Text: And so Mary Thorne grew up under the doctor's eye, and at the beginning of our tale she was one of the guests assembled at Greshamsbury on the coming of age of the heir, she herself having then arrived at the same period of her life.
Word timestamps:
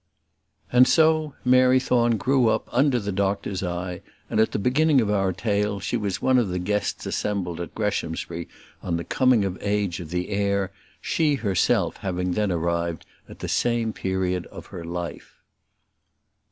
And 0.71 0.87
so 0.87 1.35
Mary 1.45 1.79
Thorne 1.79 2.17
grew 2.17 2.47
up 2.49 2.67
under 2.71 2.97
the 2.99 3.11
doctor's 3.11 3.61
eye, 3.61 4.01
and 4.31 4.39
at 4.39 4.51
the 4.51 4.57
beginning 4.57 4.99
of 4.99 5.11
our 5.11 5.31
tale 5.31 5.79
she 5.79 5.95
was 5.95 6.19
one 6.19 6.39
of 6.39 6.47
the 6.47 6.57
guests 6.57 7.05
assembled 7.05 7.61
at 7.61 7.75
Greshamsbury 7.75 8.47
on 8.81 8.97
the 8.97 9.03
coming 9.03 9.45
of 9.45 9.59
age 9.61 9.99
of 9.99 10.09
the 10.09 10.29
heir, 10.29 10.71
she 11.01 11.35
herself 11.35 11.97
having 11.97 12.31
then 12.31 12.51
arrived 12.51 13.05
at 13.29 13.37
the 13.41 13.47
same 13.47 13.93
period 13.93 14.47
of 14.47 14.65
her 14.73 14.83
life. 14.83 15.35